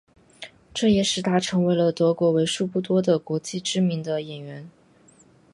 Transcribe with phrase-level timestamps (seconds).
[0.73, 4.67] 这也使他成为了德国为数不多的国际知名的演员。